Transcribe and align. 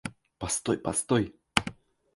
Постой, 0.39 0.79
постой! 0.79 1.31